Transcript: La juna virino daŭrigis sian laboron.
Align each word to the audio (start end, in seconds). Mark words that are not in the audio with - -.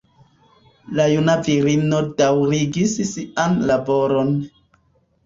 La 0.99 1.03
juna 1.11 1.35
virino 1.47 1.99
daŭrigis 2.21 2.95
sian 3.11 3.59
laboron. 3.73 4.33